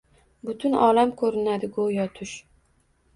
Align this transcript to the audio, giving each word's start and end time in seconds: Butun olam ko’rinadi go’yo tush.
Butun 0.49 0.77
olam 0.85 1.11
ko’rinadi 1.19 1.69
go’yo 1.75 2.07
tush. 2.17 2.33